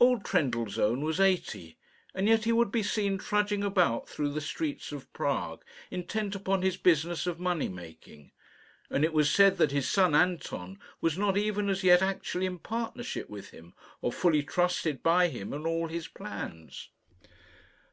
[0.00, 1.76] Old Trendellsohn was eighty,
[2.12, 6.62] and yet he would be seen trudging about through the streets of Prague, intent upon
[6.62, 8.32] his business of money making;
[8.90, 12.58] and it was said that his son Anton was not even as yet actually in
[12.58, 13.72] partnership with him,
[14.02, 16.88] or fully trusted by him in all his plans.